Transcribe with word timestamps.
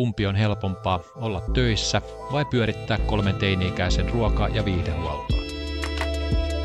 kumpi 0.00 0.26
on 0.26 0.36
helpompaa, 0.36 1.00
olla 1.14 1.42
töissä 1.54 2.02
vai 2.32 2.44
pyörittää 2.44 2.98
kolmen 2.98 3.34
teini-ikäisen 3.34 4.10
ruoka- 4.10 4.48
ja 4.48 4.64
viihdehuoltoa. 4.64 5.40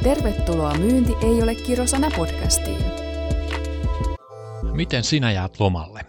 Tervetuloa 0.04 0.73
Myynti 0.73 1.13
ei 1.21 1.44
ole 1.44 1.56
kirosana 1.56 2.08
podcastiin. 2.18 2.86
Miten 4.74 5.04
sinä 5.04 5.32
jäät 5.32 5.60
lomalle? 5.60 6.02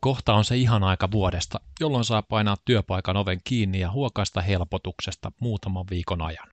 Kohta 0.00 0.34
on 0.34 0.44
se 0.44 0.56
ihan 0.56 0.82
aika 0.82 1.10
vuodesta, 1.10 1.60
jolloin 1.80 2.04
saa 2.04 2.22
painaa 2.22 2.56
työpaikan 2.64 3.16
oven 3.16 3.40
kiinni 3.44 3.80
ja 3.80 3.90
huokaista 3.90 4.40
helpotuksesta 4.40 5.32
muutaman 5.40 5.84
viikon 5.90 6.22
ajan. 6.22 6.48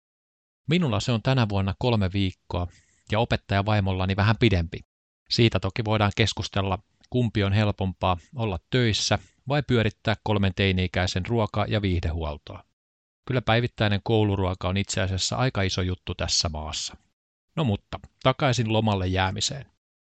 Minulla 0.70 1.00
se 1.00 1.12
on 1.12 1.21
tänä 1.21 1.50
vuonna 1.50 1.73
kolme 1.80 2.10
viikkoa 2.14 2.68
ja 3.12 3.20
opettajavaimollani 3.20 4.16
vähän 4.16 4.36
pidempi. 4.39 4.80
Siitä 5.30 5.60
toki 5.60 5.86
voidaan 5.86 6.12
keskustella, 6.16 6.80
kumpi 7.10 7.44
on 7.44 7.54
helpompaa 7.54 8.18
olla 8.36 8.60
töissä 8.70 9.20
vai 9.48 9.64
pyörittää 9.64 10.16
kolmen 10.23 10.54
teini-ikäisen 10.55 11.26
ruoka- 11.26 11.66
ja 11.67 11.81
viihdehuoltoa. 11.81 12.63
Kyllä 13.27 13.41
päivittäinen 13.41 14.02
kouluruoka 14.04 14.70
on 14.70 14.77
itse 14.77 15.02
asiassa 15.02 15.36
aika 15.36 15.62
iso 15.62 15.81
juttu 15.81 16.16
tässä 16.16 16.50
maassa. 16.50 16.98
No 17.55 17.64
mutta, 17.64 18.00
takaisin 18.23 18.73
lomalle 18.73 19.08
jäämiseen. 19.08 19.66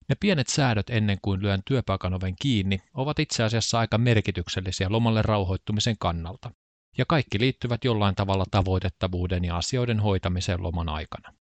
Ne 0.10 0.16
pienet 0.20 0.48
säädöt 0.48 0.90
ennen 0.90 1.18
kuin 1.22 1.42
lyön 1.42 1.62
työpaikan 1.66 2.14
oven 2.14 2.36
kiinni 2.42 2.82
ovat 2.94 3.20
itse 3.20 3.44
asiassa 3.44 3.80
aika 3.80 3.98
merkityksellisiä 3.98 4.88
lomalle 4.90 5.22
rauhoittumisen 5.22 5.96
kannalta, 6.00 6.52
ja 6.98 7.06
kaikki 7.06 7.40
liittyvät 7.40 7.84
jollain 7.84 8.16
tavalla 8.16 8.46
tavoitettavuuden 8.52 9.46
ja 9.46 9.58
asioiden 9.58 10.00
hoitamiseen 10.00 10.64
loman 10.64 10.90
aikana. 10.90 11.34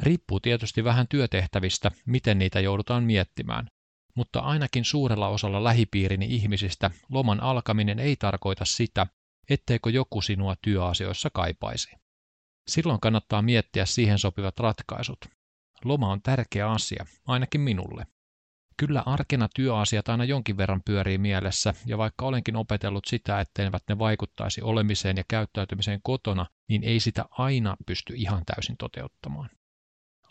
Riippuu 0.00 0.40
tietysti 0.40 0.84
vähän 0.84 1.08
työtehtävistä, 1.08 1.90
miten 2.06 2.38
niitä 2.38 2.60
joudutaan 2.60 3.04
miettimään, 3.04 3.68
mutta 4.18 4.40
ainakin 4.40 4.84
suurella 4.84 5.28
osalla 5.28 5.64
lähipiirini 5.64 6.26
ihmisistä 6.30 6.90
loman 7.08 7.40
alkaminen 7.40 7.98
ei 7.98 8.16
tarkoita 8.16 8.64
sitä, 8.64 9.06
etteikö 9.50 9.90
joku 9.90 10.22
sinua 10.22 10.54
työasioissa 10.62 11.30
kaipaisi. 11.32 11.90
Silloin 12.68 13.00
kannattaa 13.00 13.42
miettiä 13.42 13.86
siihen 13.86 14.18
sopivat 14.18 14.60
ratkaisut. 14.60 15.18
Loma 15.84 16.12
on 16.12 16.22
tärkeä 16.22 16.70
asia, 16.70 17.06
ainakin 17.26 17.60
minulle. 17.60 18.06
Kyllä 18.76 19.02
arkena 19.06 19.48
työasiat 19.54 20.08
aina 20.08 20.24
jonkin 20.24 20.56
verran 20.56 20.82
pyörii 20.84 21.18
mielessä, 21.18 21.74
ja 21.86 21.98
vaikka 21.98 22.26
olenkin 22.26 22.56
opetellut 22.56 23.04
sitä, 23.04 23.40
etteivät 23.40 23.82
ne 23.88 23.98
vaikuttaisi 23.98 24.62
olemiseen 24.62 25.16
ja 25.16 25.24
käyttäytymiseen 25.28 26.00
kotona, 26.02 26.46
niin 26.68 26.84
ei 26.84 27.00
sitä 27.00 27.24
aina 27.30 27.76
pysty 27.86 28.14
ihan 28.16 28.42
täysin 28.46 28.76
toteuttamaan. 28.76 29.50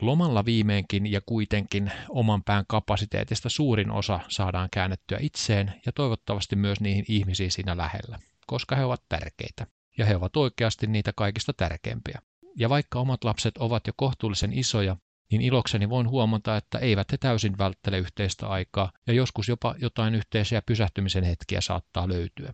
Lomalla 0.02 0.46
viimeinkin 0.46 1.12
ja 1.12 1.22
kuitenkin 1.26 1.92
oman 2.10 2.44
pään 2.44 2.66
kapasiteetista 2.68 3.50
suurin 3.50 3.92
osa 3.92 4.20
saadaan 4.28 4.70
käännettyä 4.74 5.18
itseen 5.22 5.74
ja 5.86 5.92
toivottavasti 5.92 6.56
myös 6.56 6.82
niihin 6.82 7.06
ihmisiin 7.08 7.52
siinä 7.52 7.78
lähellä, 7.78 8.20
koska 8.48 8.76
he 8.76 8.86
ovat 8.86 9.04
tärkeitä. 9.10 9.68
Ja 9.98 10.06
he 10.06 10.16
ovat 10.16 10.38
oikeasti 10.38 10.88
niitä 10.88 11.14
kaikista 11.16 11.54
tärkeimpiä. 11.54 12.22
Ja 12.56 12.70
vaikka 12.70 13.00
omat 13.00 13.24
lapset 13.24 13.58
ovat 13.58 13.88
jo 13.88 13.94
kohtuullisen 13.96 14.54
isoja, 14.54 14.96
niin 15.32 15.42
ilokseni 15.42 15.90
voin 15.90 16.10
huomata, 16.10 16.58
että 16.58 16.80
eivät 16.80 17.12
he 17.12 17.18
täysin 17.18 17.58
välttele 17.58 17.98
yhteistä 17.98 18.48
aikaa 18.48 18.92
ja 19.08 19.14
joskus 19.14 19.48
jopa 19.48 19.76
jotain 19.78 20.16
yhteisiä 20.16 20.62
pysähtymisen 20.62 21.24
hetkiä 21.24 21.62
saattaa 21.62 22.08
löytyä. 22.08 22.54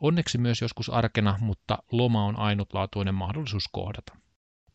Onneksi 0.00 0.38
myös 0.38 0.62
joskus 0.62 0.90
arkena, 0.90 1.38
mutta 1.40 1.78
loma 1.92 2.24
on 2.24 2.38
ainutlaatuinen 2.38 3.14
mahdollisuus 3.14 3.68
kohdata. 3.72 4.16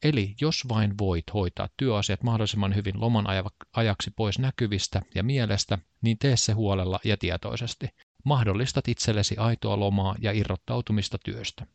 Eli 0.06 0.36
jos 0.42 0.62
vain 0.70 0.98
voit 0.98 1.34
hoitaa 1.34 1.70
työasiat 1.78 2.24
mahdollisimman 2.24 2.76
hyvin 2.76 3.02
loman 3.02 3.26
ajaksi 3.74 4.12
pois 4.12 4.40
näkyvistä 4.40 5.02
ja 5.16 5.24
mielestä, 5.24 5.78
niin 6.02 6.18
tee 6.18 6.38
se 6.38 6.54
huolella 6.54 7.00
ja 7.04 7.18
tietoisesti. 7.18 7.90
Mahdollistat 8.24 8.88
itsellesi 8.88 9.38
aitoa 9.38 9.80
lomaa 9.80 10.16
ja 10.20 10.32
irrottautumista 10.32 11.18
työstä. 11.26 11.68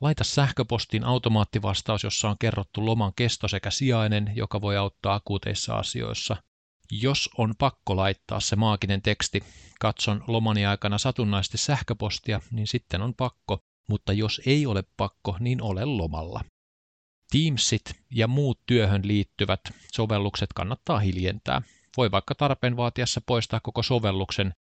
Laita 0.00 0.24
sähköpostiin 0.24 1.04
automaattivastaus, 1.04 2.04
jossa 2.04 2.28
on 2.28 2.36
kerrottu 2.38 2.86
loman 2.86 3.12
kesto 3.16 3.48
sekä 3.48 3.70
sijainen, 3.70 4.32
joka 4.34 4.60
voi 4.60 4.76
auttaa 4.76 5.14
akuuteissa 5.14 5.74
asioissa. 5.74 6.36
Jos 6.90 7.30
on 7.38 7.54
pakko 7.58 7.96
laittaa 7.96 8.40
se 8.40 8.56
maaginen 8.56 9.02
teksti, 9.02 9.44
katson 9.80 10.24
lomani 10.26 10.66
aikana 10.66 10.98
satunnaisesti 10.98 11.58
sähköpostia, 11.58 12.40
niin 12.50 12.66
sitten 12.66 13.02
on 13.02 13.14
pakko, 13.14 13.58
mutta 13.88 14.12
jos 14.12 14.40
ei 14.46 14.66
ole 14.66 14.84
pakko, 14.96 15.36
niin 15.40 15.62
ole 15.62 15.84
lomalla. 15.84 16.40
Teamsit 17.34 17.82
ja 18.10 18.28
muut 18.28 18.60
työhön 18.66 19.00
liittyvät 19.04 19.60
sovellukset 19.92 20.52
kannattaa 20.54 20.98
hiljentää. 20.98 21.62
Voi 21.96 22.10
vaikka 22.10 22.34
tarpeen 22.34 22.76
vaatiessa 22.76 23.20
poistaa 23.26 23.60
koko 23.60 23.82
sovelluksen, 23.82 24.54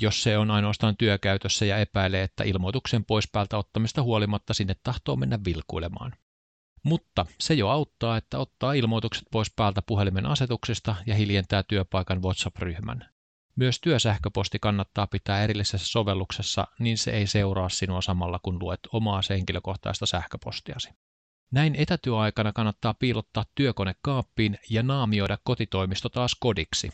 jos 0.00 0.22
se 0.22 0.38
on 0.38 0.50
ainoastaan 0.50 0.96
työkäytössä 0.96 1.64
ja 1.64 1.78
epäilee, 1.78 2.22
että 2.22 2.44
ilmoituksen 2.44 3.04
pois 3.04 3.28
päältä 3.32 3.58
ottamista 3.58 4.02
huolimatta 4.02 4.54
sinne 4.54 4.76
tahtoo 4.82 5.16
mennä 5.16 5.38
vilkuilemaan. 5.44 6.12
Mutta 6.82 7.26
se 7.40 7.54
jo 7.54 7.68
auttaa, 7.68 8.16
että 8.16 8.38
ottaa 8.38 8.72
ilmoitukset 8.72 9.24
pois 9.30 9.52
päältä 9.56 9.82
puhelimen 9.82 10.26
asetuksista 10.26 10.96
ja 11.06 11.14
hiljentää 11.14 11.62
työpaikan 11.62 12.22
WhatsApp-ryhmän. 12.22 13.08
Myös 13.56 13.80
työsähköposti 13.80 14.58
kannattaa 14.58 15.06
pitää 15.06 15.44
erillisessä 15.44 15.88
sovelluksessa, 15.88 16.66
niin 16.78 16.98
se 16.98 17.10
ei 17.10 17.26
seuraa 17.26 17.68
sinua 17.68 18.00
samalla 18.00 18.38
kun 18.38 18.58
luet 18.60 18.80
omaa 18.92 19.20
henkilökohtaista 19.30 20.06
sähköpostiasi. 20.06 20.88
Näin 21.50 21.74
etätyöaikana 21.74 22.52
kannattaa 22.52 22.94
piilottaa 22.94 23.44
työkone 23.54 23.94
kaappiin 24.02 24.58
ja 24.70 24.82
naamioida 24.82 25.38
kotitoimisto 25.44 26.08
taas 26.08 26.36
kodiksi. 26.40 26.90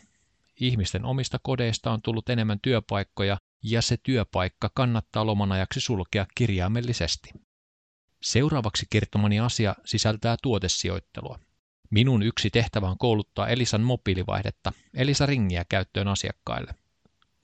Ihmisten 0.59 1.05
omista 1.05 1.39
kodeista 1.43 1.91
on 1.91 2.01
tullut 2.01 2.29
enemmän 2.29 2.59
työpaikkoja 2.61 3.37
ja 3.63 3.81
se 3.81 3.97
työpaikka 4.03 4.69
kannattaa 4.73 5.25
lomanajaksi 5.25 5.79
sulkea 5.79 6.25
kirjaimellisesti. 6.35 7.29
Seuraavaksi 8.21 8.85
kertomani 8.89 9.39
asia 9.39 9.75
sisältää 9.85 10.35
tuotesijoittelua. 10.43 11.39
Minun 11.89 12.23
yksi 12.23 12.49
tehtävä 12.49 12.87
on 12.87 12.97
kouluttaa 12.97 13.47
Elisan 13.47 13.81
mobiilivaihdetta, 13.81 14.73
Elisa 14.93 15.25
Ringiä 15.25 15.65
käyttöön 15.69 16.07
asiakkaille. 16.07 16.75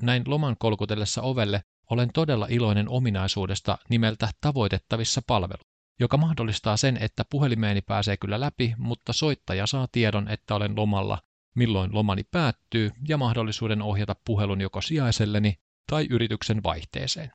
Näin 0.02 0.24
loman 0.28 0.56
kolkutellessa 0.60 1.22
ovelle 1.22 1.64
olen 1.90 2.10
todella 2.14 2.48
iloinen 2.50 2.90
ominaisuudesta 2.90 3.78
nimeltä 3.90 4.30
tavoitettavissa 4.42 5.22
palvelu 5.28 5.69
joka 6.00 6.18
mahdollistaa 6.18 6.78
sen, 6.78 6.98
että 7.02 7.26
puhelimeeni 7.30 7.82
pääsee 7.82 8.18
kyllä 8.18 8.40
läpi, 8.40 8.74
mutta 8.78 9.14
soittaja 9.14 9.68
saa 9.68 9.88
tiedon, 9.92 10.28
että 10.28 10.56
olen 10.56 10.76
lomalla, 10.76 11.18
milloin 11.56 11.94
lomani 11.94 12.24
päättyy 12.24 12.92
ja 13.08 13.18
mahdollisuuden 13.18 13.82
ohjata 13.82 14.16
puhelun 14.26 14.62
joko 14.62 14.82
sijaiselleni 14.82 15.60
tai 15.90 16.08
yrityksen 16.10 16.64
vaihteeseen. 16.64 17.32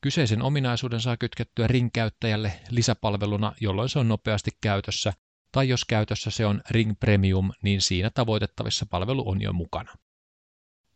Kyseisen 0.00 0.42
ominaisuuden 0.42 1.00
saa 1.00 1.16
kytkettyä 1.16 1.66
ring-käyttäjälle 1.66 2.52
lisäpalveluna, 2.70 3.52
jolloin 3.60 3.88
se 3.88 3.98
on 3.98 4.08
nopeasti 4.08 4.50
käytössä, 4.60 5.12
tai 5.52 5.68
jos 5.68 5.84
käytössä 5.84 6.30
se 6.30 6.46
on 6.46 6.62
Ring 6.70 6.92
Premium, 7.00 7.50
niin 7.62 7.80
siinä 7.80 8.10
tavoitettavissa 8.10 8.86
palvelu 8.86 9.28
on 9.28 9.42
jo 9.42 9.52
mukana. 9.52 9.92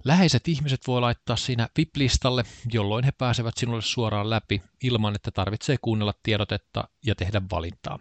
Läheiset 0.05 0.49
ihmiset 0.49 0.87
voi 0.87 1.01
laittaa 1.01 1.37
siinä 1.37 1.69
VIP-listalle, 1.79 2.45
jolloin 2.73 3.05
he 3.05 3.13
pääsevät 3.13 3.57
sinulle 3.57 3.83
suoraan 3.83 4.31
läpi 4.31 4.63
ilman, 4.83 5.15
että 5.15 5.31
tarvitsee 5.31 5.77
kuunnella 5.83 6.15
tiedotetta 6.23 6.89
ja 7.07 7.15
tehdä 7.15 7.43
valintaa. 7.53 7.99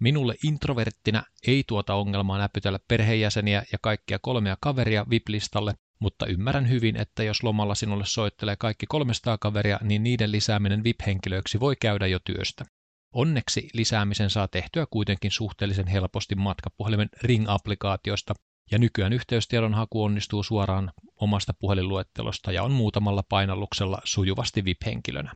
Minulle 0.00 0.34
introverttina 0.44 1.22
ei 1.46 1.64
tuota 1.66 1.94
ongelmaa 1.94 2.38
näpytellä 2.38 2.78
perheenjäseniä 2.88 3.62
ja 3.72 3.78
kaikkia 3.82 4.18
kolmea 4.18 4.56
kaveria 4.60 5.06
VIP-listalle, 5.10 5.74
mutta 5.98 6.26
ymmärrän 6.26 6.68
hyvin, 6.68 6.96
että 6.96 7.22
jos 7.22 7.42
lomalla 7.42 7.74
sinulle 7.74 8.06
soittelee 8.06 8.56
kaikki 8.56 8.86
300 8.86 9.38
kaveria, 9.38 9.78
niin 9.82 10.02
niiden 10.02 10.32
lisääminen 10.32 10.84
VIP-henkilöiksi 10.84 11.60
voi 11.60 11.76
käydä 11.80 12.06
jo 12.06 12.18
työstä. 12.24 12.64
Onneksi 13.12 13.68
lisäämisen 13.72 14.30
saa 14.30 14.48
tehtyä 14.48 14.86
kuitenkin 14.90 15.30
suhteellisen 15.30 15.86
helposti 15.86 16.34
matkapuhelimen 16.34 17.08
Ring-applikaatiosta, 17.22 18.34
ja 18.70 18.78
nykyään 18.78 19.12
yhteystiedon 19.12 19.74
haku 19.74 20.04
onnistuu 20.04 20.42
suoraan 20.42 20.92
omasta 21.20 21.54
puhelinluettelosta 21.58 22.52
ja 22.52 22.62
on 22.62 22.72
muutamalla 22.72 23.22
painalluksella 23.28 23.98
sujuvasti 24.04 24.64
VIP-henkilönä. 24.64 25.32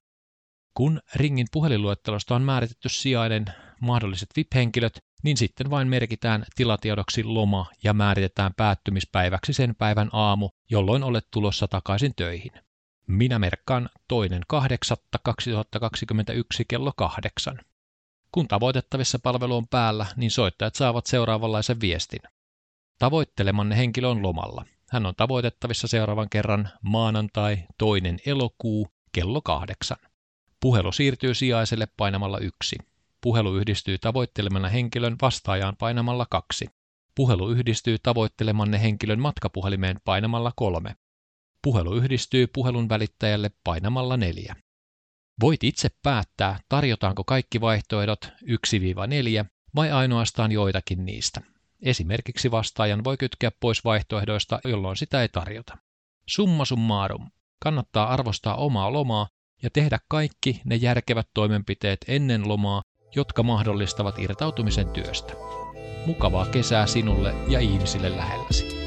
Kun 0.75 1.01
ringin 1.15 1.47
puhelinluettelosta 1.53 2.35
on 2.35 2.43
määritetty 2.43 2.89
sijainen 2.89 3.45
mahdolliset 3.81 4.29
VIP-henkilöt, 4.37 4.99
niin 5.23 5.37
sitten 5.37 5.71
vain 5.71 5.89
merkitään 5.89 6.45
tilatiedoksi 6.57 7.25
loma 7.25 7.67
ja 7.85 7.93
määritetään 7.93 8.53
päättymispäiväksi 8.57 9.53
sen 9.53 9.75
päivän 9.75 10.11
aamu, 10.13 10.51
jolloin 10.71 11.03
olet 11.03 11.27
tulossa 11.31 11.69
takaisin 11.69 12.13
töihin. 12.17 12.53
Minä 13.07 13.39
merkkaan 13.39 13.89
toinen 14.09 14.43
8.2021 14.53 14.59
kello 16.69 16.93
kahdeksan. 16.97 17.61
Kun 18.33 18.49
tavoitettavissa 18.49 19.19
palvelu 19.19 19.57
on 19.57 19.69
päällä, 19.69 20.07
niin 20.17 20.31
soittajat 20.31 20.75
saavat 20.75 21.07
seuraavanlaisen 21.07 21.81
viestin. 21.81 22.21
Tavoittelemanne 23.01 23.77
henkilö 23.77 24.09
on 24.09 24.23
lomalla. 24.23 24.65
Hän 24.91 25.07
on 25.07 25.15
tavoitettavissa 25.17 25.89
seuraavan 25.89 26.31
kerran 26.31 26.69
maanantai 26.83 27.59
toinen 27.79 28.19
elokuu 28.27 28.89
kello 29.13 29.43
kahdeksan. 29.43 29.99
Puhelu 30.61 30.93
siirtyy 30.93 31.35
sijaiselle 31.35 31.89
painamalla 31.97 32.39
yksi. 32.39 32.77
Puhelu 33.21 33.57
yhdistyy 33.57 33.99
tavoittelemana 33.99 34.69
henkilön 34.69 35.17
vastaajaan 35.23 35.77
painamalla 35.77 36.27
kaksi. 36.31 36.67
Puhelu 37.15 37.51
yhdistyy 37.51 37.99
tavoittelemanne 37.99 38.83
henkilön 38.83 39.21
matkapuhelimeen 39.21 40.01
painamalla 40.05 40.53
kolme. 40.57 40.97
Puhelu 41.63 41.95
yhdistyy 41.95 42.47
puhelun 42.47 42.89
välittäjälle 42.89 43.51
painamalla 43.65 44.17
neljä. 44.17 44.57
Voit 45.41 45.65
itse 45.65 45.89
päättää, 46.03 46.61
tarjotaanko 46.69 47.25
kaikki 47.25 47.61
vaihtoehdot 47.61 48.29
1-4 49.45 49.45
vai 49.75 49.91
ainoastaan 49.91 50.53
joitakin 50.53 51.05
niistä. 51.05 51.41
Esimerkiksi 51.83 52.51
vastaajan 52.51 53.05
voi 53.05 53.17
kytkeä 53.17 53.51
pois 53.61 53.85
vaihtoehdoista, 53.85 54.61
jolloin 54.65 54.97
sitä 54.97 55.23
ei 55.23 55.29
tarjota. 55.29 55.79
Summa 56.27 56.65
summarum. 56.65 57.31
Kannattaa 57.63 58.13
arvostaa 58.13 58.57
omaa 58.57 58.93
lomaa 58.93 59.29
ja 59.63 59.71
tehdä 59.71 59.99
kaikki 60.09 60.61
ne 60.65 60.77
järkevät 60.77 61.29
toimenpiteet 61.35 62.01
ennen 62.09 62.49
lomaa, 62.49 62.83
jotka 63.17 63.43
mahdollistavat 63.43 64.19
irtautumisen 64.19 64.89
työstä. 64.89 65.35
Mukavaa 66.07 66.47
kesää 66.47 66.87
sinulle 66.87 67.35
ja 67.49 67.61
ihmisille 67.61 68.17
lähelläsi. 68.17 68.80